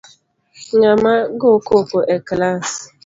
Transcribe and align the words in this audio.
Ng’ama 0.77 1.13
go 1.39 1.51
koko 1.67 1.99
e 2.15 2.17
klass 2.27 2.71